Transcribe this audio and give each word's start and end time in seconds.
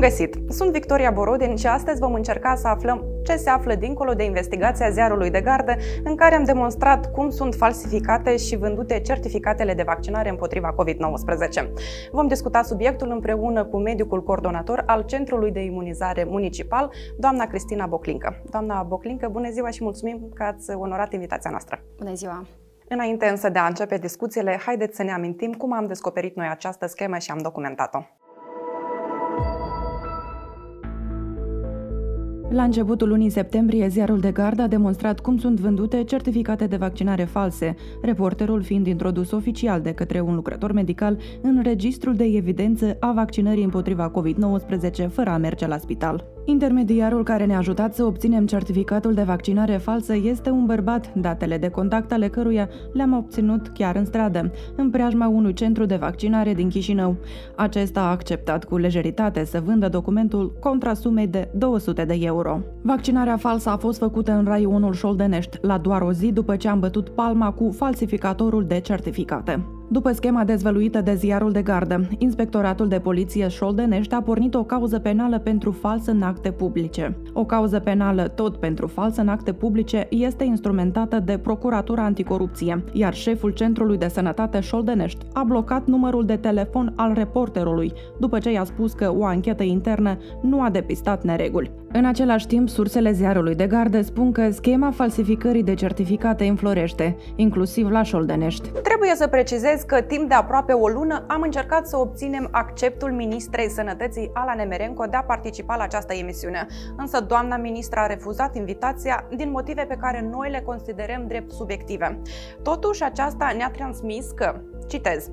Bun 0.00 0.08
găsit! 0.08 0.38
Sunt 0.48 0.72
Victoria 0.72 1.10
Borodin 1.10 1.56
și 1.56 1.66
astăzi 1.66 2.00
vom 2.00 2.14
încerca 2.14 2.54
să 2.54 2.68
aflăm 2.68 3.04
ce 3.24 3.36
se 3.36 3.50
află 3.50 3.74
dincolo 3.74 4.12
de 4.12 4.24
investigația 4.24 4.90
ziarului 4.90 5.30
de 5.30 5.40
gardă, 5.40 5.74
în 6.04 6.16
care 6.16 6.34
am 6.34 6.44
demonstrat 6.44 7.12
cum 7.12 7.30
sunt 7.30 7.54
falsificate 7.54 8.36
și 8.36 8.56
vândute 8.56 9.00
certificatele 9.00 9.74
de 9.74 9.82
vaccinare 9.82 10.28
împotriva 10.28 10.74
COVID-19. 10.74 11.68
Vom 12.12 12.26
discuta 12.28 12.62
subiectul 12.62 13.10
împreună 13.10 13.64
cu 13.64 13.78
medicul 13.78 14.22
coordonator 14.22 14.82
al 14.86 15.02
Centrului 15.02 15.50
de 15.50 15.60
Imunizare 15.60 16.24
Municipal, 16.24 16.90
doamna 17.18 17.46
Cristina 17.46 17.86
Boclincă. 17.86 18.42
Doamna 18.50 18.82
Boclincă, 18.82 19.28
bună 19.28 19.50
ziua 19.50 19.70
și 19.70 19.82
mulțumim 19.82 20.30
că 20.34 20.42
ați 20.42 20.70
onorat 20.70 21.12
invitația 21.12 21.50
noastră. 21.50 21.82
Bună 21.98 22.14
ziua! 22.14 22.46
Înainte 22.88 23.26
însă 23.26 23.48
de 23.48 23.58
a 23.58 23.66
începe 23.66 23.96
discuțiile, 23.96 24.60
haideți 24.64 24.96
să 24.96 25.02
ne 25.02 25.12
amintim 25.12 25.52
cum 25.52 25.72
am 25.72 25.86
descoperit 25.86 26.36
noi 26.36 26.46
această 26.50 26.86
schemă 26.86 27.18
și 27.18 27.30
am 27.30 27.38
documentat-o. 27.38 28.19
La 32.50 32.62
începutul 32.62 33.08
lunii 33.08 33.30
septembrie, 33.30 33.88
ziarul 33.88 34.20
de 34.20 34.30
gard 34.30 34.60
a 34.60 34.66
demonstrat 34.66 35.20
cum 35.20 35.38
sunt 35.38 35.60
vândute 35.60 36.04
certificate 36.04 36.66
de 36.66 36.76
vaccinare 36.76 37.24
false, 37.24 37.76
reporterul 38.02 38.62
fiind 38.62 38.86
introdus 38.86 39.30
oficial 39.30 39.80
de 39.80 39.92
către 39.92 40.20
un 40.20 40.34
lucrător 40.34 40.72
medical 40.72 41.18
în 41.40 41.62
registrul 41.62 42.14
de 42.14 42.24
evidență 42.24 42.96
a 43.00 43.12
vaccinării 43.12 43.64
împotriva 43.64 44.10
COVID-19 44.10 45.08
fără 45.08 45.30
a 45.30 45.36
merge 45.36 45.66
la 45.66 45.78
spital. 45.78 46.24
Intermediarul 46.44 47.24
care 47.24 47.44
ne-a 47.44 47.58
ajutat 47.58 47.94
să 47.94 48.04
obținem 48.04 48.46
certificatul 48.46 49.14
de 49.14 49.22
vaccinare 49.22 49.76
falsă 49.76 50.16
este 50.16 50.50
un 50.50 50.66
bărbat, 50.66 51.14
datele 51.14 51.58
de 51.58 51.68
contact 51.68 52.12
ale 52.12 52.28
căruia 52.28 52.68
le-am 52.92 53.12
obținut 53.12 53.68
chiar 53.68 53.96
în 53.96 54.04
stradă, 54.04 54.52
în 54.76 54.90
preajma 54.90 55.26
unui 55.28 55.52
centru 55.52 55.84
de 55.84 55.96
vaccinare 55.96 56.54
din 56.54 56.68
Chișinău. 56.68 57.16
Acesta 57.56 58.00
a 58.00 58.10
acceptat 58.10 58.64
cu 58.64 58.76
lejeritate 58.76 59.44
să 59.44 59.60
vândă 59.64 59.88
documentul 59.88 60.52
contra 60.60 60.94
sumei 60.94 61.26
de 61.26 61.50
200 61.54 62.04
de 62.04 62.18
euro. 62.20 62.60
Vaccinarea 62.82 63.36
falsă 63.36 63.70
a 63.70 63.76
fost 63.76 63.98
făcută 63.98 64.32
în 64.32 64.44
raionul 64.44 64.92
Șoldenești, 64.92 65.58
la 65.60 65.78
doar 65.78 66.02
o 66.02 66.12
zi 66.12 66.32
după 66.32 66.56
ce 66.56 66.68
am 66.68 66.80
bătut 66.80 67.08
palma 67.08 67.52
cu 67.52 67.70
falsificatorul 67.70 68.64
de 68.64 68.80
certificate. 68.80 69.79
După 69.92 70.12
schema 70.12 70.44
dezvăluită 70.44 71.00
de 71.00 71.14
ziarul 71.14 71.52
de 71.52 71.62
gardă, 71.62 72.08
Inspectoratul 72.18 72.88
de 72.88 72.98
Poliție 72.98 73.48
Șoldenești 73.48 74.14
a 74.14 74.22
pornit 74.22 74.54
o 74.54 74.64
cauză 74.64 74.98
penală 74.98 75.38
pentru 75.38 75.70
fals 75.70 76.06
în 76.06 76.22
acte 76.22 76.50
publice. 76.50 77.16
O 77.32 77.44
cauză 77.44 77.78
penală 77.78 78.28
tot 78.28 78.56
pentru 78.56 78.86
fals 78.86 79.16
în 79.16 79.28
acte 79.28 79.52
publice 79.52 80.06
este 80.10 80.44
instrumentată 80.44 81.18
de 81.18 81.38
Procuratura 81.38 82.04
Anticorupție, 82.04 82.84
iar 82.92 83.14
șeful 83.14 83.50
Centrului 83.50 83.98
de 83.98 84.08
Sănătate 84.08 84.60
Șoldenești 84.60 85.26
a 85.32 85.42
blocat 85.42 85.86
numărul 85.86 86.26
de 86.26 86.36
telefon 86.36 86.92
al 86.96 87.12
reporterului, 87.12 87.92
după 88.20 88.38
ce 88.38 88.52
i-a 88.52 88.64
spus 88.64 88.92
că 88.92 89.14
o 89.16 89.24
anchetă 89.24 89.62
internă 89.62 90.18
nu 90.42 90.62
a 90.62 90.70
depistat 90.70 91.24
nereguli. 91.24 91.70
În 91.92 92.04
același 92.04 92.46
timp, 92.46 92.68
sursele 92.68 93.12
ziarului 93.12 93.54
de 93.54 93.66
gardă 93.66 94.02
spun 94.02 94.32
că 94.32 94.50
schema 94.50 94.90
falsificării 94.90 95.62
de 95.62 95.74
certificate 95.74 96.44
înflorește, 96.44 97.16
inclusiv 97.36 97.90
la 97.90 98.02
Șoldenești. 98.02 98.68
Trebuie 98.68 99.14
să 99.14 99.26
precizez 99.26 99.82
că 99.82 100.00
timp 100.00 100.28
de 100.28 100.34
aproape 100.34 100.72
o 100.72 100.88
lună 100.88 101.24
am 101.28 101.40
încercat 101.42 101.86
să 101.86 101.96
obținem 101.96 102.48
acceptul 102.50 103.12
ministrei 103.12 103.68
sănătății 103.68 104.30
Ala 104.34 104.54
Nemerenco 104.54 105.04
de 105.04 105.16
a 105.16 105.22
participa 105.22 105.76
la 105.76 105.82
această 105.82 106.14
emisiune. 106.14 106.66
Însă 106.96 107.20
doamna 107.20 107.56
ministra 107.56 108.02
a 108.02 108.06
refuzat 108.06 108.56
invitația 108.56 109.28
din 109.36 109.50
motive 109.50 109.84
pe 109.88 109.96
care 110.00 110.28
noi 110.32 110.50
le 110.50 110.62
considerăm 110.66 111.24
drept 111.26 111.50
subiective. 111.50 112.20
Totuși, 112.62 113.04
aceasta 113.04 113.52
ne-a 113.56 113.70
transmis 113.70 114.30
că, 114.30 114.60
citez, 114.88 115.30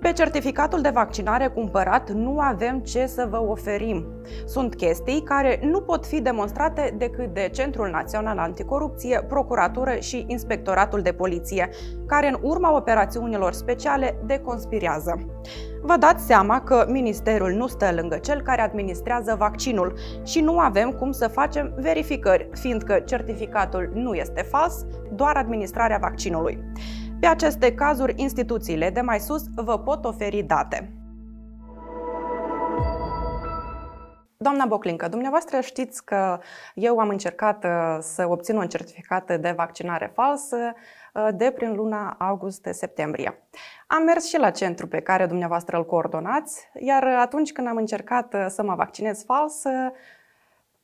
pe 0.00 0.12
certificatul 0.12 0.80
de 0.80 0.88
vaccinare 0.88 1.46
cumpărat 1.46 2.10
nu 2.10 2.38
avem 2.38 2.78
ce 2.78 3.06
să 3.06 3.26
vă 3.30 3.42
oferim. 3.42 4.06
Sunt 4.46 4.74
chestii 4.74 5.22
care 5.22 5.60
nu 5.62 5.80
pot 5.80 6.06
fi 6.06 6.20
demonstrate 6.20 6.94
decât 6.98 7.34
de 7.34 7.48
Centrul 7.52 7.90
Național 7.90 8.38
Anticorupție, 8.38 9.24
Procuratură 9.28 9.94
și 10.00 10.24
Inspectoratul 10.26 11.00
de 11.00 11.12
Poliție, 11.12 11.68
care 12.06 12.28
în 12.28 12.38
urma 12.42 12.76
operațiunilor 12.76 13.52
speciale 13.52 14.18
deconspirează. 14.26 15.24
Vă 15.82 15.96
dați 15.96 16.26
seama 16.26 16.60
că 16.60 16.86
ministerul 16.88 17.50
nu 17.50 17.66
stă 17.66 17.92
lângă 17.94 18.16
cel 18.16 18.42
care 18.42 18.62
administrează 18.62 19.36
vaccinul 19.38 19.98
și 20.24 20.40
nu 20.40 20.58
avem 20.58 20.90
cum 20.90 21.12
să 21.12 21.28
facem 21.28 21.72
verificări, 21.76 22.48
fiindcă 22.52 23.02
certificatul 23.04 23.90
nu 23.94 24.14
este 24.14 24.42
fals, 24.42 24.86
doar 25.12 25.36
administrarea 25.36 25.98
vaccinului. 26.00 26.58
Pe 27.20 27.26
aceste 27.26 27.74
cazuri, 27.74 28.14
instituțiile 28.16 28.90
de 28.90 29.00
mai 29.00 29.18
sus 29.20 29.42
vă 29.54 29.78
pot 29.78 30.04
oferi 30.04 30.42
date. 30.42 30.92
Doamna 34.36 34.66
Boclincă, 34.66 35.08
dumneavoastră 35.08 35.60
știți 35.60 36.04
că 36.04 36.40
eu 36.74 36.98
am 36.98 37.08
încercat 37.08 37.64
uh, 37.64 37.96
să 38.00 38.26
obțin 38.28 38.56
un 38.56 38.68
certificat 38.68 39.40
de 39.40 39.54
vaccinare 39.56 40.10
falsă 40.14 40.56
uh, 41.14 41.28
de 41.34 41.50
prin 41.50 41.74
luna 41.74 42.16
august-septembrie. 42.18 43.42
Am 43.86 44.02
mers 44.02 44.28
și 44.28 44.38
la 44.38 44.50
centru 44.50 44.86
pe 44.86 45.00
care 45.00 45.26
dumneavoastră 45.26 45.76
îl 45.76 45.86
coordonați, 45.86 46.68
iar 46.80 47.04
atunci 47.04 47.52
când 47.52 47.66
am 47.68 47.76
încercat 47.76 48.34
uh, 48.34 48.46
să 48.48 48.62
mă 48.62 48.74
vaccinez 48.74 49.24
fals, 49.24 49.62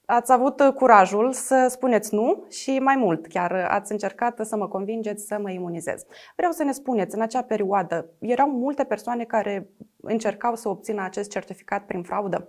Ați 0.06 0.32
avut 0.32 0.60
uh, 0.60 0.72
curajul 0.74 1.32
să 1.32 1.66
spuneți 1.70 2.14
nu 2.14 2.44
și 2.48 2.78
mai 2.78 2.96
mult, 2.96 3.26
chiar 3.26 3.50
uh, 3.50 3.66
ați 3.68 3.92
încercat 3.92 4.40
să 4.42 4.56
mă 4.56 4.68
convingeți 4.68 5.26
să 5.26 5.38
mă 5.42 5.50
imunizez. 5.50 6.02
Vreau 6.36 6.52
să 6.52 6.62
ne 6.62 6.72
spuneți, 6.72 7.14
în 7.14 7.20
acea 7.20 7.42
perioadă, 7.42 8.06
erau 8.18 8.50
multe 8.50 8.84
persoane 8.84 9.24
care 9.24 9.68
încercau 10.00 10.54
să 10.54 10.68
obțină 10.68 11.02
acest 11.02 11.30
certificat 11.30 11.84
prin 11.84 12.02
fraudă? 12.02 12.48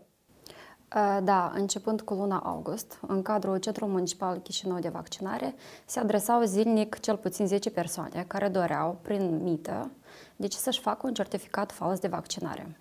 Uh, 0.96 1.18
da, 1.24 1.52
începând 1.56 2.02
cu 2.02 2.14
luna 2.14 2.42
august, 2.46 3.00
în 3.08 3.22
cadrul 3.22 3.58
Centrului 3.58 3.94
Municipal 3.94 4.38
Chișinău 4.38 4.80
de 4.80 4.90
Vaccinare, 4.90 5.56
se 5.86 6.00
adresau 6.00 6.42
zilnic 6.42 7.00
cel 7.00 7.18
puțin 7.18 7.48
10 7.48 7.70
persoane 7.70 8.26
care 8.28 8.48
doreau, 8.48 8.98
prin 9.02 9.40
mită, 9.44 9.92
deci 10.36 10.54
să-și 10.54 10.80
facă 10.80 11.08
un 11.08 11.14
certificat 11.14 11.72
fals 11.72 12.00
de 12.00 12.08
vaccinare 12.08 12.78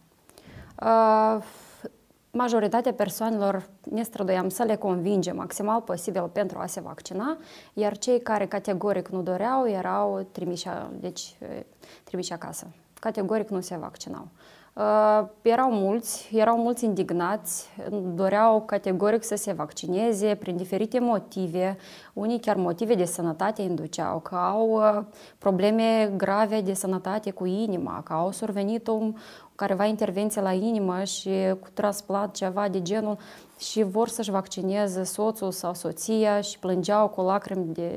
majoritatea 2.34 2.93
persoanelor 2.93 3.69
ne 3.91 4.03
străduiam 4.03 4.49
să 4.49 4.62
le 4.62 4.77
convingem 4.77 5.37
maximal 5.37 5.81
posibil 5.81 6.28
pentru 6.28 6.59
a 6.59 6.67
se 6.67 6.81
vaccina, 6.81 7.39
iar 7.72 7.99
cei 7.99 8.21
care 8.21 8.47
categoric 8.47 9.09
nu 9.09 9.22
doreau 9.22 9.69
erau 9.69 10.27
trimiși, 10.33 10.69
deci, 11.00 11.37
trimiși 12.05 12.33
acasă. 12.33 12.67
Categoric 13.00 13.49
nu 13.49 13.61
se 13.61 13.77
vaccinau. 13.77 14.28
Uh, 14.75 15.25
erau 15.43 15.71
mulți, 15.71 16.31
erau 16.33 16.57
mulți 16.57 16.85
indignați, 16.85 17.69
doreau 18.15 18.62
categoric 18.62 19.25
să 19.25 19.35
se 19.35 19.53
vaccineze 19.53 20.35
prin 20.35 20.57
diferite 20.57 20.99
motive, 20.99 21.77
unii 22.12 22.41
chiar 22.41 22.57
motive 22.57 22.95
de 22.95 23.05
sănătate 23.05 23.62
induceau, 23.62 24.19
că 24.19 24.35
au 24.35 24.71
uh, 24.71 25.05
probleme 25.39 26.12
grave 26.17 26.61
de 26.61 26.73
sănătate 26.73 27.31
cu 27.31 27.45
inima, 27.45 28.03
că 28.03 28.12
au 28.12 28.31
survenit 28.31 28.89
un, 28.89 29.15
careva 29.55 29.85
intervenție 29.85 30.41
la 30.41 30.53
inimă 30.53 31.05
și 31.05 31.31
cu 31.61 31.69
transplant 31.75 32.35
ceva 32.35 32.69
de 32.69 32.83
genul 32.83 33.17
și 33.59 33.83
vor 33.83 34.09
să-și 34.09 34.31
vaccineze 34.31 35.03
soțul 35.03 35.51
sau 35.51 35.75
soția 35.75 36.41
și 36.41 36.59
plângeau 36.59 37.09
cu 37.09 37.21
lacrimi 37.21 37.75
de 37.75 37.91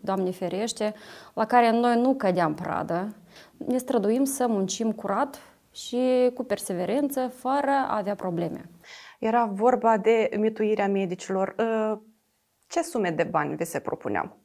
Doamne 0.00 0.30
ferește, 0.30 0.94
la 1.34 1.44
care 1.44 1.70
noi 1.70 2.00
nu 2.00 2.14
cădeam 2.14 2.54
pradă. 2.54 3.14
Ne 3.66 3.78
străduim 3.78 4.24
să 4.24 4.46
muncim 4.48 4.92
curat 4.92 5.38
și 5.74 6.30
cu 6.34 6.44
perseverență, 6.44 7.28
fără 7.28 7.70
a 7.70 7.96
avea 7.96 8.14
probleme. 8.14 8.70
Era 9.18 9.44
vorba 9.44 9.96
de 9.98 10.30
mituirea 10.38 10.88
medicilor. 10.88 11.54
Ă, 11.58 12.00
ce 12.68 12.82
sume 12.82 13.10
de 13.10 13.22
bani 13.22 13.56
vi 13.56 13.64
se 13.64 13.80
propuneau? 13.80 14.43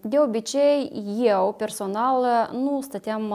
De 0.00 0.18
obicei, 0.18 1.04
eu 1.22 1.54
personal 1.56 2.48
nu 2.52 2.80
stăteam 2.80 3.34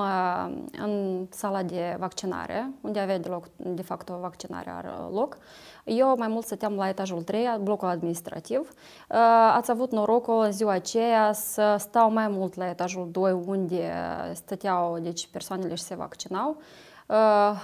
în 0.83 1.25
sala 1.29 1.63
de 1.63 1.95
vaccinare, 1.99 2.71
unde 2.81 2.99
avea 2.99 3.19
de, 3.19 3.29
loc, 3.29 3.45
de 3.55 3.81
fapt 3.81 4.09
o 4.09 4.17
vaccinare 4.21 4.69
are 4.69 4.89
loc. 5.11 5.37
Eu 5.83 6.15
mai 6.17 6.27
mult 6.27 6.45
stăteam 6.45 6.75
la 6.75 6.87
etajul 6.87 7.21
3, 7.21 7.57
blocul 7.61 7.87
administrativ. 7.87 8.71
Ați 9.53 9.71
avut 9.71 9.91
norocul 9.91 10.41
în 10.41 10.51
ziua 10.51 10.71
aceea 10.71 11.31
să 11.31 11.75
stau 11.79 12.11
mai 12.11 12.27
mult 12.27 12.55
la 12.55 12.69
etajul 12.69 13.09
2, 13.11 13.31
unde 13.45 13.91
stăteau 14.33 14.99
deci, 14.99 15.27
persoanele 15.27 15.75
și 15.75 15.83
se 15.83 15.95
vaccinau. 15.95 16.57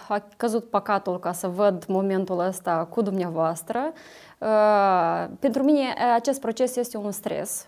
A 0.08 0.24
căzut 0.38 0.70
păcatul 0.70 1.20
ca 1.20 1.32
să 1.32 1.48
văd 1.48 1.86
momentul 1.86 2.40
ăsta 2.40 2.88
cu 2.90 3.02
dumneavoastră. 3.02 3.92
Pentru 5.40 5.64
mine 5.64 5.94
acest 6.16 6.40
proces 6.40 6.76
este 6.76 6.98
un 6.98 7.12
stres 7.12 7.68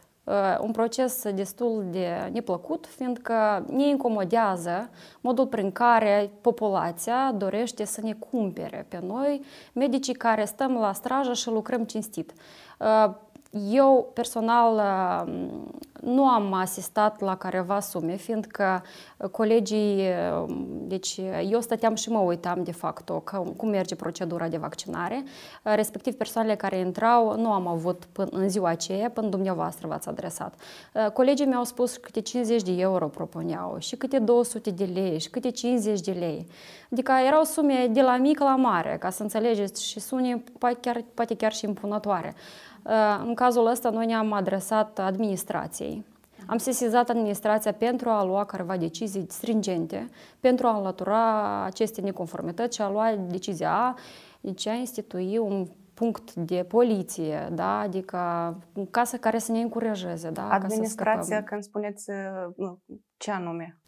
un 0.59 0.71
proces 0.71 1.31
destul 1.33 1.85
de 1.91 2.29
neplăcut, 2.33 2.87
fiindcă 2.87 3.65
ne 3.69 3.87
incomodează 3.87 4.89
modul 5.21 5.47
prin 5.47 5.71
care 5.71 6.31
populația 6.41 7.31
dorește 7.37 7.85
să 7.85 8.01
ne 8.01 8.13
cumpere 8.13 8.85
pe 8.89 8.99
noi, 9.07 9.41
medicii 9.73 10.13
care 10.13 10.45
stăm 10.45 10.73
la 10.73 10.93
strajă 10.93 11.33
și 11.33 11.49
lucrăm 11.49 11.83
cinstit. 11.83 12.33
Eu 13.71 14.11
personal 14.13 14.81
nu 16.05 16.27
am 16.27 16.53
asistat 16.53 17.21
la 17.21 17.35
careva 17.35 17.79
sume, 17.79 18.15
fiindcă 18.15 18.83
colegii, 19.31 20.03
deci 20.67 21.19
eu 21.49 21.61
stăteam 21.61 21.95
și 21.95 22.09
mă 22.09 22.19
uitam 22.19 22.63
de 22.63 22.71
fapt 22.71 23.11
cum 23.57 23.69
merge 23.69 23.95
procedura 23.95 24.47
de 24.47 24.57
vaccinare, 24.57 25.23
respectiv 25.63 26.13
persoanele 26.13 26.55
care 26.55 26.77
intrau 26.77 27.37
nu 27.39 27.51
am 27.51 27.67
avut 27.67 28.05
până 28.11 28.29
în 28.31 28.49
ziua 28.49 28.69
aceea, 28.69 29.09
până 29.09 29.27
dumneavoastră 29.27 29.87
v-ați 29.87 30.09
adresat. 30.09 30.53
Colegii 31.13 31.45
mi-au 31.45 31.63
spus 31.63 31.93
că 31.93 31.99
câte 32.01 32.21
50 32.21 32.61
de 32.61 32.71
euro 32.71 33.07
propuneau 33.07 33.75
și 33.79 33.95
câte 33.95 34.19
200 34.19 34.69
de 34.69 34.89
lei 34.93 35.19
și 35.19 35.29
câte 35.29 35.51
50 35.51 35.99
de 35.99 36.11
lei. 36.11 36.47
Adică 36.91 37.13
erau 37.27 37.43
sume 37.43 37.87
de 37.91 38.01
la 38.01 38.17
mic 38.17 38.39
la 38.39 38.55
mare, 38.55 38.97
ca 38.99 39.09
să 39.09 39.21
înțelegeți, 39.21 39.85
și 39.85 39.99
sune 39.99 40.43
poate 40.59 40.77
chiar, 40.81 41.03
poate 41.13 41.35
chiar 41.35 41.53
și 41.53 41.65
impunătoare. 41.65 42.35
În 43.25 43.33
cazul 43.33 43.65
ăsta 43.65 43.89
noi 43.89 44.05
ne-am 44.05 44.31
adresat 44.31 44.99
administrației. 44.99 46.05
Am 46.47 46.57
sesizat 46.57 47.09
administrația 47.09 47.71
pentru 47.71 48.09
a 48.09 48.23
lua 48.23 48.45
careva 48.45 48.77
decizii 48.77 49.25
stringente, 49.29 50.09
pentru 50.39 50.67
a 50.67 50.75
înlătura 50.77 51.63
aceste 51.63 52.01
neconformități 52.01 52.75
și 52.75 52.81
a 52.81 52.89
lua 52.89 53.15
decizia 53.27 53.71
A, 53.71 53.95
deci 54.41 54.67
a 54.67 54.73
institui 54.73 55.37
un 55.37 55.67
punct 55.93 56.33
de 56.33 56.65
poliție, 56.67 57.49
da? 57.51 57.79
adică 57.79 58.17
casă 58.91 59.17
care 59.17 59.37
să 59.37 59.51
ne 59.51 59.59
încurajeze. 59.59 60.29
Da? 60.29 60.49
Administrația, 60.49 61.43
când 61.43 61.63
spuneți 61.63 62.11
ce 63.17 63.31
anume? 63.31 63.79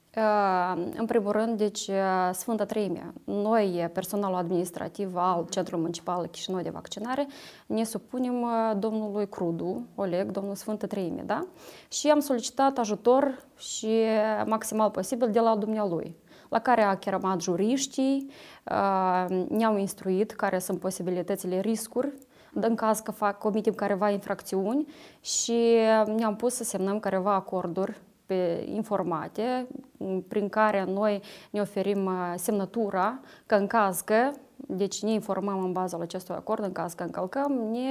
În 0.98 1.06
primul 1.06 1.32
rând, 1.32 1.58
deci 1.58 1.90
Sfânta 2.32 2.66
Treime, 2.66 3.14
noi, 3.24 3.90
personalul 3.94 4.38
administrativ 4.38 5.16
al 5.16 5.46
Centrului 5.50 5.82
Municipal 5.82 6.26
Chișinău 6.26 6.62
de 6.62 6.70
Vaccinare, 6.70 7.28
ne 7.66 7.84
supunem 7.84 8.46
domnului 8.80 9.30
Crudu, 9.30 9.86
Oleg, 9.96 10.32
domnul 10.32 10.56
Sfânta 10.56 10.88
Treime, 10.88 11.22
da? 11.26 11.48
Și 11.88 12.10
am 12.10 12.20
solicitat 12.20 12.78
ajutor 12.78 13.44
și 13.58 14.02
maximal 14.46 14.90
posibil 14.90 15.32
de 15.32 15.40
la 15.40 15.56
dumnealui 15.56 16.16
la 16.50 16.60
care 16.60 16.82
a 16.82 16.98
cheramat 16.98 17.42
juriștii, 17.42 18.32
ne-au 19.48 19.78
instruit 19.78 20.32
care 20.32 20.60
sunt 20.60 20.80
posibilitățile 20.80 21.60
riscuri 21.60 22.14
în 22.54 22.76
caz 22.76 23.00
că 23.00 23.12
fac, 23.12 23.38
comitem 23.38 23.74
careva 23.74 24.10
infracțiuni 24.10 24.88
și 25.22 25.76
ne-am 26.16 26.36
pus 26.36 26.54
să 26.54 26.64
semnăm 26.64 27.00
careva 27.00 27.34
acorduri 27.34 28.02
pe 28.28 28.66
informate 28.74 29.68
prin 30.28 30.50
care 30.50 30.84
noi 30.84 31.22
ne 31.50 31.62
oferim 31.62 32.06
uh, 32.06 32.34
semnătura 32.36 33.20
că 33.46 33.56
în 33.56 33.68
caz 33.68 34.02
că 34.02 34.32
deci 34.56 35.02
ne 35.02 35.12
informăm 35.12 35.64
în 35.64 35.72
baza 35.72 35.98
acestui 36.02 36.36
acord, 36.36 36.64
în 36.64 36.72
caz 36.72 36.94
că 36.94 37.04
încălcăm, 37.04 37.52
ne, 37.52 37.90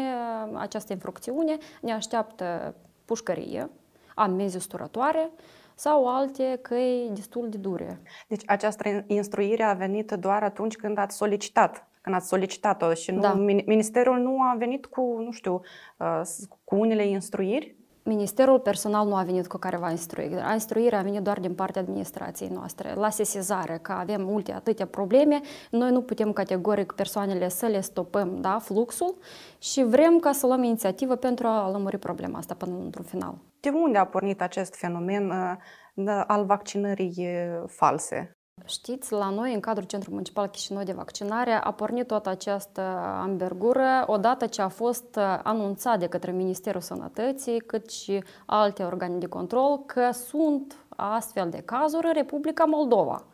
această 0.55 0.93
infracțiune 0.93 1.57
ne 1.81 1.93
așteaptă 1.93 2.75
pușcărie, 3.05 3.71
amenzi 4.15 4.57
usturătoare 4.57 5.31
sau 5.75 6.09
alte 6.09 6.59
căi 6.63 7.11
destul 7.15 7.49
de 7.49 7.57
dure. 7.57 8.01
Deci 8.29 8.43
această 8.47 9.05
instruire 9.07 9.63
a 9.63 9.73
venit 9.73 10.13
doar 10.13 10.43
atunci 10.43 10.77
când 10.77 10.99
ați 10.99 11.17
solicitat 11.17 11.89
când 12.07 12.19
ați 12.19 12.29
solicitat-o 12.29 12.95
și 12.95 13.11
nu, 13.11 13.21
da. 13.21 13.35
ministerul 13.67 14.19
nu 14.19 14.43
a 14.43 14.55
venit 14.59 14.87
cu, 14.87 15.21
nu 15.25 15.31
știu, 15.31 15.61
uh, 15.99 16.21
cu 16.65 16.77
unele 16.77 17.07
instruiri? 17.07 17.77
Ministerul 18.09 18.61
personal 18.61 19.07
nu 19.07 19.17
a 19.17 19.23
venit 19.23 19.47
cu 19.47 19.57
careva 19.57 19.91
instruire. 19.91 20.43
Instruirea 20.53 20.99
a 20.99 21.03
venit 21.03 21.21
doar 21.21 21.41
din 21.41 21.55
partea 21.55 21.81
administrației 21.81 22.49
noastre, 22.49 22.95
la 22.95 23.11
sesizare, 23.11 23.79
că 23.83 23.93
avem 23.93 24.23
multe 24.23 24.53
atâtea 24.53 24.87
probleme, 24.87 25.41
noi 25.71 25.91
nu 25.91 26.03
putem 26.03 26.33
categoric 26.33 26.93
persoanele 26.93 27.49
să 27.49 27.67
le 27.67 27.81
stopăm 27.81 28.41
da, 28.41 28.59
fluxul 28.59 29.17
și 29.59 29.83
vrem 29.83 30.19
ca 30.19 30.33
să 30.33 30.47
luăm 30.47 30.63
inițiativă 30.63 31.15
pentru 31.15 31.47
a 31.47 31.71
lămuri 31.71 31.99
problema 31.99 32.39
asta 32.39 32.55
până 32.55 32.77
într-un 32.85 33.05
final. 33.05 33.39
De 33.61 33.69
unde 33.69 33.99
a 33.99 34.05
pornit 34.05 34.43
acest 34.43 34.75
fenomen 34.75 35.31
uh, 35.31 36.23
al 36.27 36.45
vaccinării 36.45 37.15
uh, 37.19 37.63
false? 37.67 38.36
Știți, 38.65 39.13
la 39.13 39.31
noi, 39.31 39.55
în 39.55 39.61
cadrul 39.61 39.87
Centrului 39.87 40.17
Municipal 40.17 40.47
Chișinău 40.47 40.83
de 40.83 40.93
Vaccinare, 40.93 41.53
a 41.53 41.73
pornit 41.73 42.07
toată 42.07 42.29
această 42.29 42.81
ambergură 43.23 44.05
odată 44.07 44.47
ce 44.47 44.63
a 44.63 44.69
fost 44.69 45.19
anunțat 45.43 45.99
de 45.99 46.07
către 46.07 46.33
Ministerul 46.33 46.81
Sănătății, 46.81 47.59
cât 47.59 47.91
și 47.91 48.23
alte 48.47 48.83
organe 48.83 49.19
de 49.19 49.27
control, 49.27 49.83
că 49.87 50.11
sunt 50.11 50.77
astfel 50.89 51.51
de 51.51 51.63
cazuri 51.65 52.07
în 52.07 52.13
Republica 52.13 52.65
Moldova. 52.65 53.25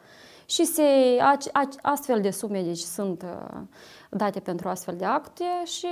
Și 0.47 0.65
se, 0.65 0.83
astfel 1.83 2.21
de 2.21 2.31
sume 2.31 2.63
deci, 2.63 2.79
sunt 2.79 3.23
uh, 3.23 3.61
date 4.11 4.41
pentru 4.41 4.69
astfel 4.69 4.97
de 4.97 5.05
acte 5.05 5.45
și 5.65 5.89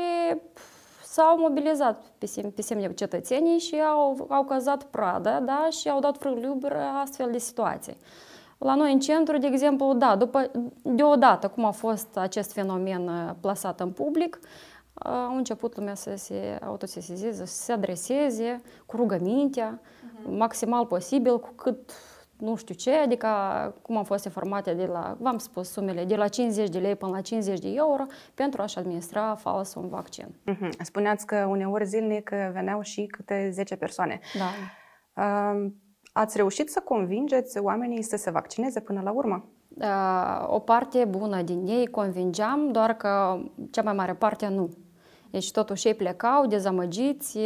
s-au 1.05 1.38
mobilizat 1.38 2.05
pe, 2.19 2.27
sem- 2.27 2.55
pe 2.55 2.62
semne 2.62 2.93
cetățenii 2.93 3.59
și 3.59 3.81
au, 3.81 4.27
au 4.29 4.44
cazat 4.44 4.85
pradă 4.85 5.43
da? 5.44 5.69
și 5.71 5.88
au 5.88 6.00
dat 6.00 6.17
frâliubără 6.17 6.81
astfel 7.03 7.31
de 7.31 7.38
situații. 7.38 7.97
La 8.65 8.75
noi 8.75 8.93
în 8.93 8.99
centru, 8.99 9.39
de 9.39 9.47
exemplu, 9.47 9.95
da, 9.95 10.17
după, 10.17 10.51
deodată 10.83 11.49
cum 11.49 11.65
a 11.65 11.71
fost 11.71 12.17
acest 12.17 12.53
fenomen 12.53 13.09
uh, 13.09 13.31
plasat 13.41 13.81
în 13.81 13.91
public, 13.91 14.39
uh, 14.43 14.49
a 14.93 15.33
început 15.37 15.77
lumea 15.77 15.95
să 15.95 16.15
se 16.17 16.59
autosesizeze, 16.62 17.45
să 17.45 17.62
se 17.62 17.73
adreseze 17.73 18.62
cu 18.87 18.97
rugămintea, 18.97 19.81
uh-huh. 19.81 20.37
maximal 20.37 20.87
posibil, 20.87 21.41
cu 21.41 21.53
cât 21.57 21.93
nu 22.39 22.57
știu 22.57 22.75
ce, 22.75 22.93
adică 22.95 23.29
cum 23.83 23.97
am 23.97 24.05
fost 24.05 24.25
informate 24.25 24.75
de 24.75 24.87
la, 24.87 25.17
v-am 25.21 25.39
spus 25.39 25.71
sumele, 25.71 26.05
de 26.05 26.17
la 26.17 26.29
50 26.29 26.69
de 26.69 26.79
lei 26.79 26.97
până 26.97 27.13
la 27.13 27.21
50 27.21 27.59
de 27.59 27.69
euro 27.75 28.06
pentru 28.35 28.63
a-și 28.63 28.79
administra 28.79 29.35
fals 29.35 29.75
un 29.75 29.89
vaccin. 29.89 30.27
Uh-huh. 30.27 30.71
Spuneați 30.79 31.27
că 31.27 31.47
uneori 31.49 31.87
zilnic 31.87 32.31
veneau 32.53 32.81
și 32.81 33.06
câte 33.06 33.51
10 33.53 33.77
persoane. 33.77 34.21
Da. 34.39 34.51
Uh, 35.23 35.73
Ați 36.12 36.37
reușit 36.37 36.71
să 36.71 36.81
convingeți 36.81 37.59
oamenii 37.59 38.03
să 38.03 38.17
se 38.17 38.31
vaccineze 38.31 38.81
până 38.81 39.01
la 39.01 39.11
urmă? 39.11 39.45
O 40.47 40.59
parte 40.59 41.05
bună 41.05 41.43
din 41.43 41.67
ei 41.67 41.87
convingeam, 41.87 42.73
doar 42.73 42.95
că 42.95 43.41
cea 43.71 43.83
mai 43.83 43.93
mare 43.93 44.15
parte 44.15 44.49
nu. 44.49 44.71
Deci 45.31 45.51
totuși 45.51 45.87
ei 45.87 45.95
plecau 45.95 46.47
dezamăgiți, 46.47 47.39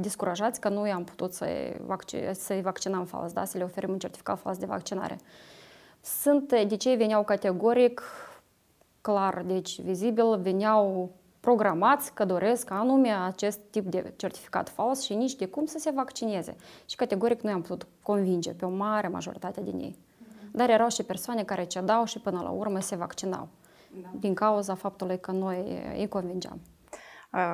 descurajați 0.00 0.60
că 0.60 0.68
nu 0.68 0.86
i-am 0.86 1.04
putut 1.04 1.32
să-i, 1.32 1.76
vac- 1.86 2.32
să 2.32 2.58
vaccinăm 2.62 3.04
fals, 3.04 3.32
da? 3.32 3.44
să 3.44 3.58
le 3.58 3.64
oferim 3.64 3.90
un 3.90 3.98
certificat 3.98 4.38
fals 4.38 4.58
de 4.58 4.66
vaccinare. 4.66 5.18
Sunt, 6.00 6.48
deci 6.68 6.84
ei 6.84 6.96
veneau 6.96 7.24
categoric, 7.24 8.02
clar, 9.00 9.42
deci 9.46 9.80
vizibil, 9.80 10.38
veneau 10.40 11.10
programați 11.40 12.14
că 12.14 12.24
doresc 12.24 12.70
anume 12.70 13.08
acest 13.08 13.60
tip 13.70 13.84
de 13.84 14.12
certificat 14.16 14.68
fals 14.68 15.02
și 15.02 15.14
nici 15.14 15.36
de 15.36 15.46
cum 15.46 15.66
să 15.66 15.78
se 15.78 15.90
vaccineze. 15.90 16.56
Și 16.86 16.96
categoric 16.96 17.40
nu 17.40 17.50
am 17.50 17.62
putut 17.62 17.86
convinge 18.02 18.52
pe 18.52 18.64
o 18.64 18.68
mare 18.68 19.08
majoritate 19.08 19.60
din 19.62 19.78
ei. 19.78 19.98
Dar 20.52 20.70
erau 20.70 20.88
și 20.88 21.02
persoane 21.02 21.44
care 21.44 21.64
cedau 21.64 22.04
și 22.04 22.20
până 22.20 22.40
la 22.42 22.50
urmă 22.50 22.80
se 22.80 22.96
vaccinau. 22.96 23.48
Da. 24.02 24.08
Din 24.20 24.34
cauza 24.34 24.74
faptului 24.74 25.20
că 25.20 25.30
noi 25.30 25.82
îi 25.96 26.08
convingeam. 26.08 26.60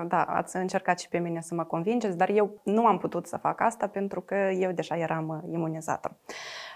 Da, 0.07 0.23
ați 0.23 0.57
încercat 0.57 0.99
și 0.99 1.09
pe 1.09 1.19
mine 1.19 1.41
să 1.41 1.55
mă 1.55 1.65
convingeți, 1.65 2.17
dar 2.17 2.29
eu 2.29 2.61
nu 2.63 2.87
am 2.87 2.99
putut 2.99 3.27
să 3.27 3.37
fac 3.37 3.61
asta 3.61 3.87
pentru 3.87 4.21
că 4.21 4.35
eu 4.35 4.73
deja 4.73 4.97
eram 4.97 5.45
imunizată. 5.53 6.17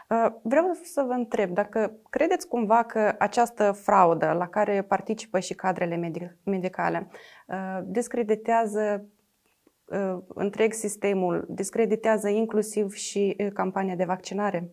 Uh, 0.08 0.26
vreau 0.42 0.78
să 0.82 1.02
vă 1.06 1.12
întreb 1.12 1.50
dacă 1.50 1.92
credeți 2.10 2.48
cumva 2.48 2.82
că 2.82 3.14
această 3.18 3.72
fraudă 3.72 4.32
la 4.32 4.48
care 4.48 4.82
participă 4.82 5.38
și 5.38 5.54
cadrele 5.54 6.12
medicale 6.44 7.08
uh, 7.46 7.78
discreditează 7.84 9.08
uh, 9.84 10.18
întreg 10.28 10.72
sistemul, 10.72 11.46
discreditează 11.48 12.28
inclusiv 12.28 12.92
și 12.92 13.36
campania 13.54 13.94
de 13.94 14.04
vaccinare? 14.04 14.72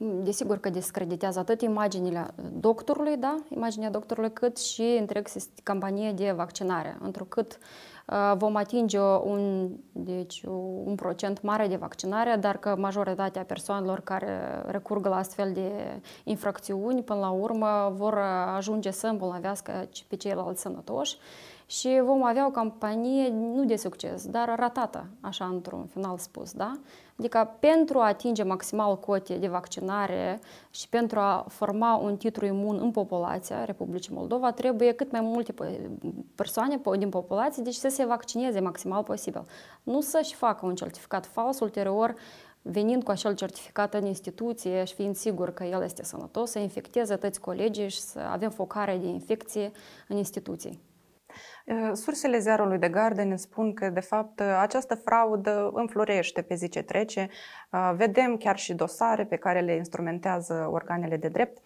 Desigur 0.00 0.58
că 0.58 0.70
discreditează 0.70 1.38
atât 1.38 1.60
imaginile 1.60 2.26
doctorului, 2.52 3.16
da, 3.16 3.36
imaginea 3.48 3.90
doctorului, 3.90 4.32
cât 4.32 4.58
și 4.58 4.96
întreg 5.00 5.28
campanie 5.62 6.12
de 6.12 6.32
vaccinare, 6.36 6.98
întrucât 7.00 7.58
uh, 8.06 8.32
vom 8.36 8.56
atinge 8.56 9.00
un, 9.00 9.70
deci, 9.92 10.42
un 10.84 10.94
procent 10.94 11.42
mare 11.42 11.66
de 11.66 11.76
vaccinare, 11.76 12.36
dar 12.40 12.56
că 12.56 12.76
majoritatea 12.78 13.42
persoanelor 13.44 14.00
care 14.00 14.62
recurg 14.66 15.06
la 15.06 15.16
astfel 15.16 15.52
de 15.52 16.00
infracțiuni, 16.24 17.02
până 17.02 17.20
la 17.20 17.30
urmă, 17.30 17.92
vor 17.96 18.18
ajunge 18.56 18.90
să 18.90 19.06
îmbolnăvească 19.06 19.88
pe 20.08 20.16
ceilalți 20.16 20.60
sănătoși 20.60 21.16
și 21.70 22.00
vom 22.04 22.24
avea 22.24 22.46
o 22.46 22.50
campanie 22.50 23.28
nu 23.28 23.64
de 23.64 23.76
succes, 23.76 24.26
dar 24.26 24.54
ratată, 24.56 25.06
așa 25.20 25.44
într-un 25.44 25.86
final 25.86 26.18
spus, 26.18 26.52
da? 26.52 26.78
Adică 27.18 27.56
pentru 27.60 27.98
a 27.98 28.06
atinge 28.06 28.42
maximal 28.42 28.98
cote 28.98 29.34
de 29.34 29.48
vaccinare 29.48 30.40
și 30.70 30.88
pentru 30.88 31.18
a 31.18 31.46
forma 31.48 31.96
un 31.96 32.16
titlu 32.16 32.46
imun 32.46 32.78
în 32.80 32.90
populația 32.90 33.64
Republicii 33.64 34.14
Moldova, 34.14 34.52
trebuie 34.52 34.92
cât 34.92 35.10
mai 35.12 35.20
multe 35.20 35.54
persoane 36.34 36.80
din 36.98 37.08
populație 37.08 37.62
deci 37.62 37.74
să 37.74 37.88
se 37.88 38.04
vaccineze 38.04 38.60
maximal 38.60 39.02
posibil. 39.02 39.44
Nu 39.82 40.00
să-și 40.00 40.34
facă 40.34 40.66
un 40.66 40.74
certificat 40.74 41.26
fals 41.26 41.60
ulterior 41.60 42.14
venind 42.62 43.02
cu 43.02 43.10
acel 43.10 43.34
certificat 43.34 43.94
în 43.94 44.06
instituție 44.06 44.84
și 44.84 44.94
fiind 44.94 45.16
sigur 45.16 45.52
că 45.52 45.64
el 45.64 45.82
este 45.82 46.04
sănătos, 46.04 46.50
să 46.50 46.58
infecteze 46.58 47.16
toți 47.16 47.40
colegii 47.40 47.88
și 47.88 48.00
să 48.00 48.18
avem 48.18 48.50
focare 48.50 48.96
de 48.96 49.06
infecție 49.06 49.72
în 50.08 50.16
instituții. 50.16 50.86
Sursele 51.92 52.38
ziarului 52.38 52.78
de 52.78 52.88
garde 52.88 53.22
ne 53.22 53.36
spun 53.36 53.74
că, 53.74 53.88
de 53.88 54.00
fapt, 54.00 54.40
această 54.40 54.94
fraudă 54.94 55.70
înflorește 55.74 56.42
pe 56.42 56.54
zi 56.54 56.68
ce 56.68 56.82
trece. 56.82 57.28
Vedem 57.94 58.36
chiar 58.36 58.56
și 58.56 58.74
dosare 58.74 59.24
pe 59.26 59.36
care 59.36 59.60
le 59.60 59.74
instrumentează 59.74 60.68
organele 60.70 61.16
de 61.16 61.28
drept. 61.28 61.62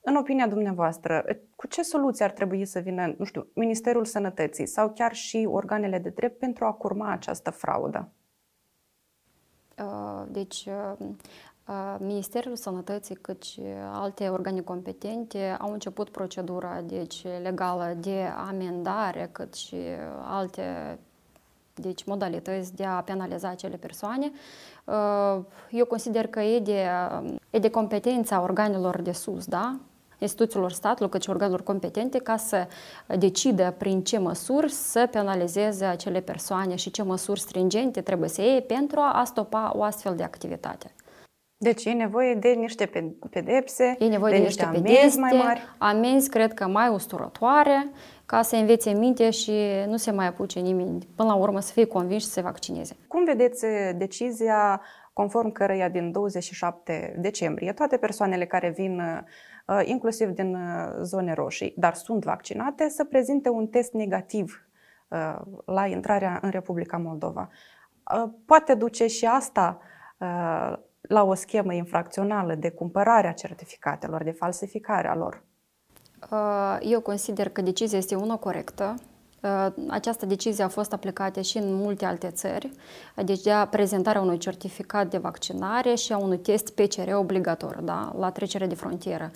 În 0.00 0.16
opinia 0.16 0.46
dumneavoastră, 0.46 1.24
cu 1.56 1.66
ce 1.66 1.82
soluții 1.82 2.24
ar 2.24 2.30
trebui 2.30 2.64
să 2.64 2.78
vină, 2.78 3.14
nu 3.18 3.24
știu, 3.24 3.46
Ministerul 3.54 4.04
Sănătății 4.04 4.66
sau 4.66 4.92
chiar 4.92 5.12
și 5.12 5.48
organele 5.50 5.98
de 5.98 6.08
drept 6.08 6.38
pentru 6.38 6.64
a 6.64 6.72
curma 6.72 7.10
această 7.10 7.50
fraudă? 7.50 8.08
Deci, 10.28 10.68
Ministerul 11.98 12.56
Sănătății, 12.56 13.14
cât 13.14 13.42
și 13.42 13.60
alte 13.92 14.28
organe 14.28 14.60
competente 14.60 15.56
au 15.60 15.72
început 15.72 16.08
procedura 16.08 16.80
deci, 16.84 17.24
legală 17.42 17.96
de 18.00 18.22
amendare, 18.48 19.28
cât 19.32 19.54
și 19.54 19.76
alte 20.24 20.98
deci, 21.74 22.04
modalități 22.04 22.74
de 22.74 22.84
a 22.84 23.00
penaliza 23.00 23.48
acele 23.48 23.76
persoane. 23.76 24.32
Eu 25.70 25.84
consider 25.84 26.26
că 26.26 26.40
e 26.40 26.58
de, 26.58 26.86
e 27.50 27.58
de 27.58 27.70
competența 27.70 28.42
organelor 28.42 29.02
de 29.02 29.12
sus, 29.12 29.46
da? 29.46 29.76
instituțiilor 30.18 30.72
statului, 30.72 31.10
cât 31.10 31.22
și 31.22 31.30
organelor 31.30 31.62
competente, 31.62 32.18
ca 32.18 32.36
să 32.36 32.66
decidă 33.18 33.74
prin 33.78 34.02
ce 34.04 34.18
măsuri 34.18 34.72
să 34.72 35.08
penalizeze 35.10 35.84
acele 35.84 36.20
persoane 36.20 36.74
și 36.74 36.90
ce 36.90 37.02
măsuri 37.02 37.40
stringente 37.40 38.00
trebuie 38.00 38.28
să 38.28 38.42
iei 38.42 38.62
pentru 38.62 39.00
a 39.00 39.22
stopa 39.24 39.72
o 39.74 39.82
astfel 39.82 40.16
de 40.16 40.22
activitate. 40.22 40.95
Deci 41.58 41.84
e 41.84 41.92
nevoie 41.92 42.34
de 42.34 42.48
niște 42.48 42.90
pedepse, 43.30 43.96
e 43.98 44.06
nevoie 44.06 44.32
de, 44.32 44.38
de 44.38 44.44
niște, 44.44 44.68
niște 44.72 44.88
amenzi 44.88 45.18
mai 45.18 45.32
mari. 45.44 45.60
Amenzi, 45.78 46.28
cred 46.28 46.54
că 46.54 46.66
mai 46.66 46.88
usturătoare, 46.88 47.90
ca 48.26 48.42
să 48.42 48.56
învețe 48.56 48.90
minte 48.90 49.30
și 49.30 49.52
nu 49.86 49.96
se 49.96 50.10
mai 50.10 50.26
apuce 50.26 50.60
nimeni, 50.60 51.08
până 51.16 51.28
la 51.28 51.34
urmă, 51.34 51.60
să 51.60 51.72
fie 51.72 51.84
convins 51.84 52.22
și 52.22 52.26
să 52.26 52.32
se 52.32 52.40
vaccineze. 52.40 52.96
Cum 53.08 53.24
vedeți 53.24 53.66
decizia 53.96 54.80
conform 55.12 55.52
căreia 55.52 55.88
din 55.88 56.12
27 56.12 57.16
decembrie 57.18 57.72
toate 57.72 57.96
persoanele 57.96 58.46
care 58.46 58.68
vin 58.68 59.00
uh, 59.66 59.80
inclusiv 59.84 60.28
din 60.28 60.54
uh, 60.54 60.92
zone 61.02 61.32
roșii, 61.32 61.74
dar 61.76 61.94
sunt 61.94 62.24
vaccinate, 62.24 62.88
să 62.88 63.04
prezinte 63.04 63.48
un 63.48 63.66
test 63.66 63.92
negativ 63.92 64.68
uh, 65.08 65.36
la 65.64 65.86
intrarea 65.86 66.38
în 66.42 66.50
Republica 66.50 66.96
Moldova. 66.96 67.50
Poate 68.46 68.74
duce 68.74 69.06
și 69.06 69.24
asta 69.24 69.80
la 71.08 71.22
o 71.22 71.34
schemă 71.34 71.72
infracțională 71.72 72.54
de 72.54 72.70
cumpărare 72.70 73.28
a 73.28 73.32
certificatelor, 73.32 74.22
de 74.22 74.30
falsificare 74.30 75.08
a 75.08 75.14
lor? 75.14 75.42
Eu 76.80 77.00
consider 77.00 77.48
că 77.48 77.60
decizia 77.60 77.98
este 77.98 78.14
una 78.14 78.36
corectă. 78.36 78.94
Această 79.88 80.26
decizie 80.26 80.64
a 80.64 80.68
fost 80.68 80.92
aplicată 80.92 81.40
și 81.40 81.58
în 81.58 81.74
multe 81.74 82.04
alte 82.04 82.28
țări, 82.28 82.70
deci 83.24 83.42
de 83.42 83.50
prezentarea 83.70 84.20
unui 84.20 84.38
certificat 84.38 85.10
de 85.10 85.18
vaccinare 85.18 85.94
și 85.94 86.12
a 86.12 86.16
unui 86.16 86.38
test 86.38 86.70
PCR 86.70 87.12
obligatoriu 87.14 87.80
da, 87.82 88.14
la 88.18 88.30
trecere 88.30 88.66
de 88.66 88.74
frontieră. 88.74 89.30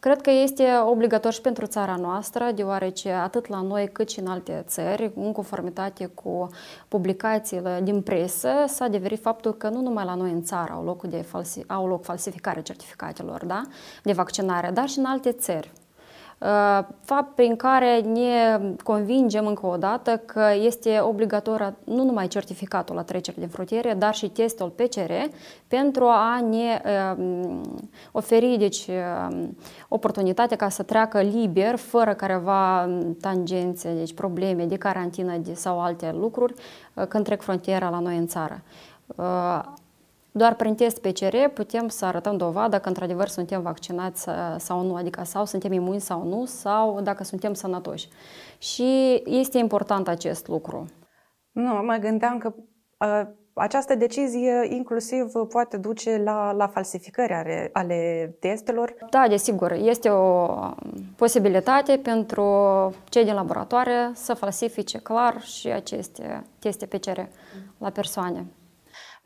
Cred 0.00 0.20
că 0.20 0.30
este 0.30 0.64
obligatoriu 0.86 1.30
și 1.30 1.40
pentru 1.40 1.66
țara 1.66 1.96
noastră, 1.96 2.50
deoarece 2.54 3.10
atât 3.10 3.46
la 3.46 3.60
noi 3.60 3.88
cât 3.92 4.10
și 4.10 4.20
în 4.20 4.26
alte 4.26 4.64
țări, 4.66 5.10
în 5.14 5.32
conformitate 5.32 6.06
cu 6.06 6.48
publicațiile 6.88 7.80
din 7.82 8.02
presă, 8.02 8.48
s-a 8.66 8.84
adeverit 8.84 9.20
faptul 9.20 9.54
că 9.54 9.68
nu 9.68 9.80
numai 9.80 10.04
la 10.04 10.14
noi 10.14 10.30
în 10.30 10.42
țară 10.42 10.72
au 10.72 10.84
loc, 10.84 11.02
de 11.02 11.22
falsi, 11.22 11.60
au 11.66 11.86
loc 11.86 12.04
falsificarea 12.04 12.62
certificatelor 12.62 13.44
da, 13.44 13.62
de 14.02 14.12
vaccinare, 14.12 14.70
dar 14.70 14.88
și 14.88 14.98
în 14.98 15.04
alte 15.04 15.32
țări. 15.32 15.72
Uh, 16.38 16.86
fapt 17.00 17.34
prin 17.34 17.56
care 17.56 18.00
ne 18.00 18.60
convingem 18.84 19.46
încă 19.46 19.66
o 19.66 19.76
dată 19.76 20.16
că 20.16 20.44
este 20.62 21.00
obligatoriu 21.00 21.76
nu 21.84 22.04
numai 22.04 22.28
certificatul 22.28 22.94
la 22.94 23.02
trecere 23.02 23.36
de 23.40 23.46
frontiere, 23.46 23.94
dar 23.94 24.14
și 24.14 24.28
testul 24.28 24.68
PCR 24.68 25.12
pentru 25.68 26.04
a 26.04 26.40
ne 26.40 26.82
uh, 26.84 27.60
oferi 28.12 28.56
deci, 28.58 28.86
uh, 28.86 29.48
oportunitatea 29.88 30.56
ca 30.56 30.68
să 30.68 30.82
treacă 30.82 31.20
liber, 31.20 31.76
fără 31.76 32.14
careva 32.14 32.88
tangențe, 33.20 33.94
deci 33.94 34.14
probleme 34.14 34.64
de 34.64 34.76
carantină 34.76 35.36
de, 35.36 35.54
sau 35.54 35.80
alte 35.80 36.14
lucruri, 36.18 36.54
când 37.08 37.24
trec 37.24 37.42
frontiera 37.42 37.88
la 37.88 37.98
noi 37.98 38.16
în 38.16 38.26
țară. 38.26 38.62
Doar 40.36 40.54
prin 40.54 40.74
test 40.74 41.00
PCR 41.00 41.36
putem 41.54 41.88
să 41.88 42.04
arătăm 42.04 42.36
dovada 42.36 42.78
că 42.78 42.88
într-adevăr 42.88 43.28
suntem 43.28 43.62
vaccinați 43.62 44.28
sau 44.56 44.82
nu, 44.82 44.94
adică 44.94 45.24
sau 45.24 45.44
suntem 45.44 45.72
imuni 45.72 46.00
sau 46.00 46.24
nu, 46.24 46.44
sau 46.44 47.00
dacă 47.00 47.24
suntem 47.24 47.54
sănătoși. 47.54 48.08
Și 48.58 49.22
este 49.26 49.58
important 49.58 50.08
acest 50.08 50.48
lucru. 50.48 50.86
Nu, 51.50 51.74
mă 51.74 51.96
gândeam 52.00 52.38
că 52.38 52.54
uh, 52.98 53.22
această 53.54 53.94
decizie 53.94 54.66
inclusiv 54.68 55.32
poate 55.48 55.76
duce 55.76 56.20
la, 56.24 56.52
la 56.52 56.66
falsificări 56.66 57.32
ale, 57.32 57.70
ale 57.72 58.30
testelor. 58.40 58.94
Da, 59.10 59.28
desigur. 59.28 59.72
Este 59.72 60.08
o 60.08 60.48
posibilitate 61.16 61.98
pentru 61.98 62.44
cei 63.08 63.24
din 63.24 63.34
laboratoare 63.34 64.10
să 64.14 64.34
falsifice 64.34 64.98
clar 64.98 65.42
și 65.42 65.68
aceste 65.68 66.44
teste 66.58 66.86
PCR 66.86 67.20
la 67.78 67.90
persoane. 67.90 68.46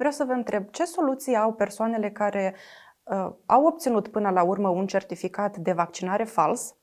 Vreau 0.00 0.14
să 0.14 0.24
vă 0.24 0.32
întreb, 0.32 0.70
ce 0.70 0.84
soluții 0.84 1.36
au 1.36 1.52
persoanele 1.52 2.10
care 2.10 2.54
uh, 3.02 3.30
au 3.46 3.64
obținut 3.64 4.08
până 4.08 4.30
la 4.30 4.42
urmă 4.42 4.68
un 4.68 4.86
certificat 4.86 5.56
de 5.56 5.72
vaccinare 5.72 6.24
fals, 6.24 6.74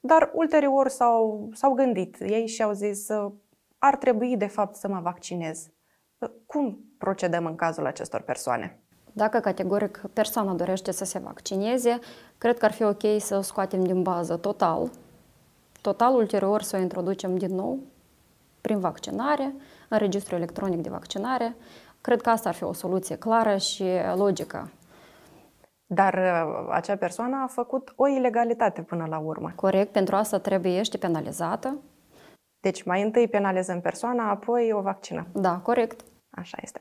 dar 0.00 0.30
ulterior 0.34 0.88
s-au, 0.88 1.48
s-au 1.52 1.72
gândit 1.72 2.20
ei 2.20 2.46
și 2.46 2.62
au 2.62 2.72
zis 2.72 3.08
uh, 3.08 3.32
ar 3.78 3.96
trebui 3.96 4.36
de 4.36 4.46
fapt 4.46 4.74
să 4.74 4.88
mă 4.88 5.00
vaccinez. 5.02 5.68
Uh, 6.18 6.30
cum 6.46 6.84
procedăm 6.98 7.46
în 7.46 7.54
cazul 7.54 7.86
acestor 7.86 8.20
persoane? 8.20 8.80
Dacă 9.12 9.40
categoric 9.40 10.02
persoana 10.12 10.52
dorește 10.52 10.92
să 10.92 11.04
se 11.04 11.18
vaccineze, 11.18 11.98
cred 12.38 12.58
că 12.58 12.64
ar 12.64 12.72
fi 12.72 12.82
ok 12.82 13.02
să 13.18 13.36
o 13.36 13.40
scoatem 13.40 13.84
din 13.84 14.02
bază 14.02 14.36
total. 14.36 14.90
Total, 15.80 16.14
ulterior 16.14 16.62
să 16.62 16.76
o 16.76 16.80
introducem 16.80 17.36
din 17.36 17.54
nou 17.54 17.78
prin 18.60 18.78
vaccinare, 18.78 19.54
în 19.88 19.98
registrul 19.98 20.36
electronic 20.36 20.82
de 20.82 20.88
vaccinare, 20.88 21.56
Cred 22.02 22.20
că 22.20 22.30
asta 22.30 22.48
ar 22.48 22.54
fi 22.54 22.64
o 22.64 22.72
soluție 22.72 23.16
clară 23.16 23.56
și 23.56 23.84
logică. 24.16 24.70
Dar 25.86 26.14
uh, 26.14 26.68
acea 26.70 26.96
persoană 26.96 27.40
a 27.42 27.46
făcut 27.46 27.92
o 27.96 28.08
ilegalitate 28.08 28.82
până 28.82 29.06
la 29.08 29.18
urmă. 29.18 29.52
Corect, 29.54 29.92
pentru 29.92 30.16
asta 30.16 30.38
trebuie 30.38 30.78
ești 30.78 30.98
penalizată. 30.98 31.78
Deci 32.60 32.82
mai 32.82 33.02
întâi 33.02 33.28
penalizăm 33.28 33.80
persoana, 33.80 34.30
apoi 34.30 34.72
o 34.72 34.80
vaccinăm. 34.80 35.26
Da, 35.32 35.56
corect. 35.56 36.00
Așa 36.30 36.58
este. 36.62 36.80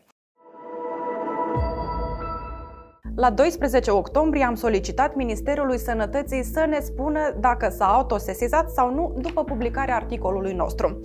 La 3.16 3.30
12 3.30 3.92
octombrie 3.92 4.44
am 4.44 4.56
solicitat 4.56 5.16
Ministerului 5.16 5.78
Sănătății 5.78 6.44
să 6.44 6.66
ne 6.66 6.80
spună 6.80 7.20
dacă 7.40 7.70
s-a 7.70 7.94
autosesizat 7.94 8.70
sau 8.70 8.94
nu 8.94 9.16
după 9.22 9.44
publicarea 9.44 9.96
articolului 9.96 10.54
nostru 10.54 11.00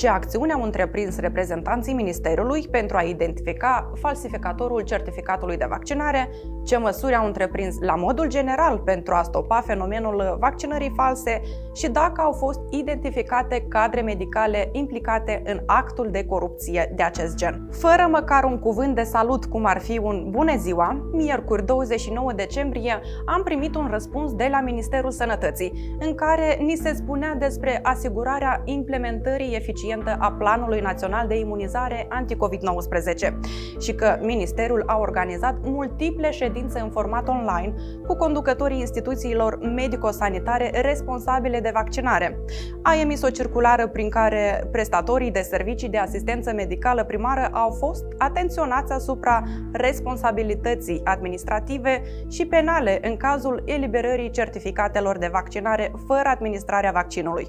ce 0.00 0.08
acțiuni 0.08 0.52
au 0.52 0.62
întreprins 0.62 1.18
reprezentanții 1.18 1.94
Ministerului 1.94 2.68
pentru 2.70 2.96
a 2.96 3.02
identifica 3.02 3.92
falsificatorul 3.94 4.80
certificatului 4.80 5.56
de 5.56 5.66
vaccinare, 5.68 6.30
ce 6.64 6.76
măsuri 6.76 7.14
au 7.14 7.26
întreprins 7.26 7.76
la 7.80 7.94
modul 7.94 8.26
general 8.26 8.78
pentru 8.78 9.14
a 9.14 9.22
stopa 9.22 9.60
fenomenul 9.60 10.36
vaccinării 10.38 10.92
false 10.96 11.40
și 11.74 11.88
dacă 11.88 12.20
au 12.20 12.32
fost 12.32 12.60
identificate 12.70 13.64
cadre 13.68 14.00
medicale 14.00 14.68
implicate 14.72 15.42
în 15.44 15.60
actul 15.66 16.08
de 16.10 16.24
corupție 16.24 16.92
de 16.96 17.02
acest 17.02 17.36
gen. 17.36 17.68
Fără 17.70 18.08
măcar 18.10 18.44
un 18.44 18.58
cuvânt 18.58 18.94
de 18.94 19.02
salut, 19.02 19.44
cum 19.44 19.64
ar 19.64 19.80
fi 19.80 19.98
un 19.98 20.26
bună 20.30 20.56
ziua, 20.56 21.10
miercuri 21.12 21.66
29 21.66 22.32
decembrie 22.32 23.00
am 23.26 23.42
primit 23.42 23.74
un 23.74 23.88
răspuns 23.90 24.34
de 24.34 24.48
la 24.50 24.60
Ministerul 24.60 25.10
Sănătății, 25.10 25.96
în 25.98 26.14
care 26.14 26.58
ni 26.60 26.76
se 26.76 26.94
spunea 26.94 27.34
despre 27.34 27.80
asigurarea 27.82 28.62
implementării 28.64 29.54
eficiente 29.54 29.68
eficientă 29.70 30.16
a 30.18 30.32
Planului 30.32 30.80
Național 30.80 31.26
de 31.26 31.38
Imunizare 31.38 32.06
anti-COVID-19 32.08 33.34
și 33.78 33.94
că 33.94 34.18
Ministerul 34.20 34.82
a 34.86 34.98
organizat 34.98 35.56
multiple 35.62 36.30
ședințe 36.30 36.80
în 36.80 36.90
format 36.90 37.28
online 37.28 37.74
cu 38.06 38.16
conducătorii 38.16 38.78
instituțiilor 38.78 39.58
medico-sanitare 39.58 40.80
responsabile 40.80 41.59
de 41.60 41.70
vaccinare. 41.74 42.38
A 42.82 42.94
emis 42.94 43.22
o 43.22 43.30
circulară 43.30 43.88
prin 43.88 44.08
care 44.08 44.68
prestatorii 44.72 45.30
de 45.30 45.40
servicii 45.40 45.88
de 45.88 45.98
asistență 45.98 46.52
medicală 46.52 47.04
primară 47.04 47.48
au 47.52 47.70
fost 47.70 48.04
atenționați 48.18 48.92
asupra 48.92 49.42
responsabilității 49.72 51.00
administrative 51.04 52.02
și 52.28 52.46
penale 52.46 52.98
în 53.02 53.16
cazul 53.16 53.62
eliberării 53.66 54.30
certificatelor 54.30 55.18
de 55.18 55.28
vaccinare 55.32 55.92
fără 56.06 56.28
administrarea 56.28 56.92
vaccinului. 56.92 57.48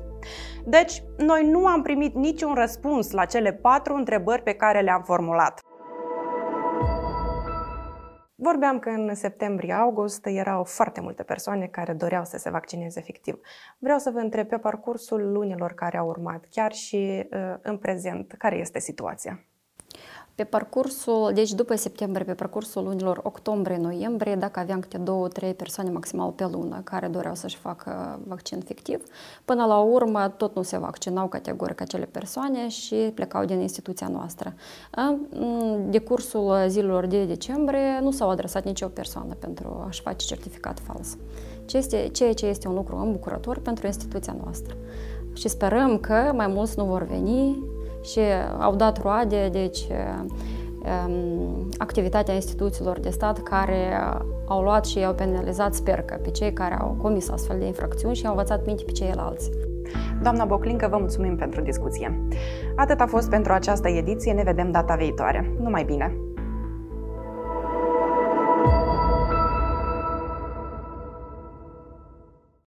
Deci, 0.65 1.03
noi 1.17 1.49
nu 1.51 1.65
am 1.65 1.81
primit 1.81 2.15
niciun 2.15 2.53
răspuns 2.53 3.11
la 3.11 3.25
cele 3.25 3.51
patru 3.51 3.95
întrebări 3.95 4.43
pe 4.43 4.53
care 4.53 4.81
le-am 4.81 5.01
formulat. 5.05 5.60
Vorbeam 8.43 8.79
că 8.79 8.89
în 8.89 9.15
septembrie-august 9.15 10.25
erau 10.25 10.63
foarte 10.63 11.01
multe 11.01 11.23
persoane 11.23 11.67
care 11.67 11.93
doreau 11.93 12.25
să 12.25 12.37
se 12.37 12.49
vaccineze 12.49 12.99
efectiv. 12.99 13.39
Vreau 13.77 13.97
să 13.97 14.09
vă 14.09 14.19
întreb 14.19 14.47
pe 14.47 14.57
parcursul 14.57 15.31
lunilor 15.31 15.73
care 15.73 15.97
au 15.97 16.07
urmat, 16.07 16.45
chiar 16.49 16.71
și 16.71 17.27
uh, 17.31 17.55
în 17.61 17.77
prezent, 17.77 18.35
care 18.37 18.57
este 18.57 18.79
situația? 18.79 19.45
Pe 20.41 20.47
parcursul, 20.47 21.31
deci 21.33 21.51
după 21.51 21.75
septembrie, 21.75 22.25
pe 22.25 22.33
parcursul 22.33 22.83
lunilor 22.83 23.19
octombrie-noiembrie, 23.23 24.35
dacă 24.35 24.59
aveam 24.59 24.79
câte 24.79 24.97
două, 24.97 25.27
trei 25.27 25.53
persoane 25.53 25.89
maximal 25.89 26.31
pe 26.31 26.47
lună 26.51 26.81
care 26.83 27.07
doreau 27.07 27.35
să-și 27.35 27.57
facă 27.57 28.19
vaccin 28.27 28.59
fictiv, 28.59 29.03
până 29.45 29.65
la 29.65 29.79
urmă 29.79 30.33
tot 30.37 30.55
nu 30.55 30.61
se 30.61 30.77
vaccinau 30.77 31.27
categoric 31.27 31.81
acele 31.81 32.05
persoane 32.05 32.67
și 32.67 32.95
plecau 32.95 33.45
din 33.45 33.59
instituția 33.59 34.07
noastră. 34.07 34.53
De 35.89 35.99
cursul 35.99 36.55
zilelor 36.67 37.05
de 37.05 37.25
decembrie 37.25 37.99
nu 38.01 38.11
s-au 38.11 38.29
adresat 38.29 38.63
nicio 38.65 38.87
persoană 38.87 39.33
pentru 39.33 39.83
a-și 39.87 40.01
face 40.01 40.25
certificat 40.25 40.79
fals. 40.79 41.17
Ceea 42.11 42.33
ce 42.33 42.45
este 42.45 42.67
un 42.67 42.73
lucru 42.73 42.95
îmbucurător 42.95 43.59
pentru 43.59 43.85
instituția 43.85 44.35
noastră. 44.43 44.75
Și 45.33 45.47
sperăm 45.47 45.97
că 45.97 46.31
mai 46.35 46.47
mulți 46.47 46.77
nu 46.77 46.85
vor 46.85 47.03
veni 47.03 47.63
și 48.01 48.19
au 48.59 48.75
dat 48.75 49.01
roade, 49.01 49.49
deci 49.51 49.79
um, 49.87 51.69
activitatea 51.77 52.33
instituțiilor 52.33 52.99
de 52.99 53.09
stat 53.09 53.43
care 53.43 53.77
au 54.47 54.61
luat 54.61 54.85
și 54.85 55.03
au 55.03 55.13
penalizat, 55.13 55.73
sper 55.73 56.01
că, 56.01 56.19
pe 56.23 56.31
cei 56.31 56.53
care 56.53 56.77
au 56.79 56.97
comis 57.01 57.29
astfel 57.29 57.59
de 57.59 57.65
infracțiuni 57.65 58.15
și 58.15 58.25
au 58.25 58.31
învățat 58.31 58.65
minte 58.65 58.83
pe 58.83 58.91
ceilalți. 58.91 59.49
Doamna 60.21 60.45
Boclincă, 60.45 60.87
vă 60.87 60.97
mulțumim 60.97 61.35
pentru 61.35 61.61
discuție. 61.61 62.27
Atât 62.75 62.99
a 62.99 63.05
fost 63.05 63.29
pentru 63.29 63.53
această 63.53 63.87
ediție, 63.87 64.33
ne 64.33 64.43
vedem 64.43 64.71
data 64.71 64.95
viitoare. 64.95 65.55
Numai 65.59 65.83
bine! 65.83 66.30